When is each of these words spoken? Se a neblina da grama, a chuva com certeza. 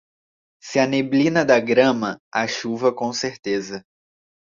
Se 0.63 0.79
a 0.79 0.87
neblina 0.87 1.43
da 1.45 1.59
grama, 1.59 2.17
a 2.33 2.47
chuva 2.47 2.91
com 2.91 3.13
certeza. 3.13 3.85